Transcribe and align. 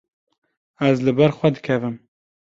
Ez 0.87 0.97
li 1.05 1.13
ber 1.17 1.31
xwe 1.37 1.49
dikevim. 1.55 1.97